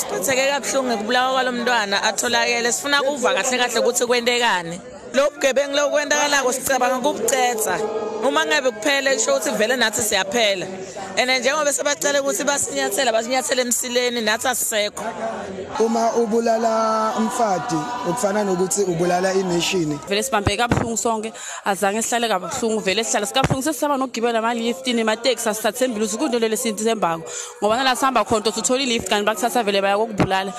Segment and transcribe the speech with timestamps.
[0.00, 2.72] siphatheke kabuhlungu ngokubulawa kwalo mntwana atholakele.
[2.72, 4.76] Sifuna kuva kahle kahle ukuthi kwentekani
[5.14, 7.76] lo bugebengu lokwendakalako sicabanga kubucetha
[8.28, 10.66] uma ngabe kuphele kusho ukuthi vele nathi siyaphela.
[11.16, 15.04] And njengoba sebacela ukuthi basinyathela basinyathele emsileni nathi asisekho.
[15.80, 17.76] Uma ubulala umfati
[18.08, 21.32] ukufana nokuthi ubulala ination vele sibambe kabuhlungu sonke.
[21.64, 26.84] Azange sihlale kabuhlungu vele sihlala sikabuhlungu sesisaba nokugibela ama-lift nemateksi asithathembile ukuthi kunto lele sinto
[26.84, 27.22] sembako
[27.62, 30.52] ngoba nala sihamba khona uthi uthola i-lift kanti bakuthatha vele bayakokubulala